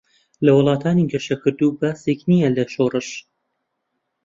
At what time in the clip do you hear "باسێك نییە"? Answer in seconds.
1.79-2.49